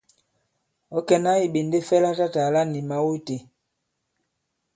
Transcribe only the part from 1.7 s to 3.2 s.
fɛ latatàla ni mào